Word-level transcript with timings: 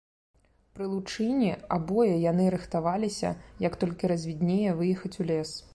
Пры 0.77 0.85
лучыне 0.93 1.51
абое 1.77 2.15
яны 2.31 2.49
рыхтаваліся, 2.57 3.35
як 3.69 3.73
толькі 3.83 4.13
развіднее, 4.15 4.69
выехаць 4.83 5.17
у 5.25 5.31
лес. 5.33 5.49